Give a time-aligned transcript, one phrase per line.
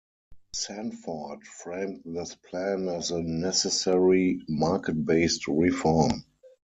[0.55, 6.25] Sanford framed this plan as a necessary market-based reform.